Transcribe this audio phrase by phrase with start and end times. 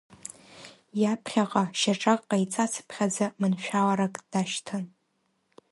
[1.01, 4.83] Иаԥхьаҟа шьаҿак ҟаиҵацыԥхьаӡа маншәаларак дашьҭан.